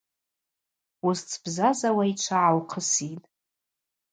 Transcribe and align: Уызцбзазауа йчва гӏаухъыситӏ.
Уызцбзазауа 1.05 2.03
йчва 2.11 2.39
гӏаухъыситӏ. 2.43 3.23